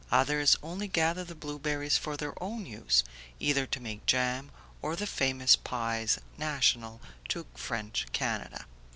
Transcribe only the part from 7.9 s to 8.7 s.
Canada.